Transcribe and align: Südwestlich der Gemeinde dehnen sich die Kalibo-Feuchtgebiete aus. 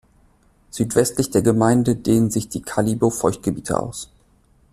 Südwestlich 0.71 1.29
der 1.29 1.43
Gemeinde 1.43 1.95
dehnen 1.95 2.31
sich 2.31 2.49
die 2.49 2.63
Kalibo-Feuchtgebiete 2.63 3.79
aus. 3.79 4.09